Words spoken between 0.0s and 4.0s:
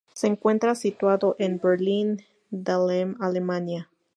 Se encuentra situado en Berlín-Dahlem, Alemania.